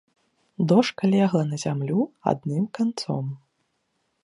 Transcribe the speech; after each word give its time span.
Дошка 0.71 1.09
легла 1.13 1.41
на 1.51 1.59
зямлю 1.65 2.01
адным 2.33 2.67
канцом. 2.79 3.25